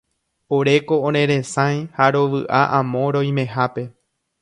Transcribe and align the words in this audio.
Oréko 0.59 0.97
oreresãi 1.09 1.75
ha 1.99 2.09
rovy'a 2.17 2.65
amo 2.81 3.07
roimehápe. 3.19 3.89